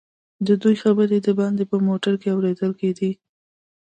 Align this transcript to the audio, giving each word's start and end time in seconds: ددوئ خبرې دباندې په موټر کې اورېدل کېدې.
ددوئ 0.47 0.75
خبرې 0.83 1.17
دباندې 1.27 1.63
په 1.71 1.77
موټر 1.87 2.13
کې 2.21 2.27
اورېدل 2.35 2.71
کېدې. 2.79 3.11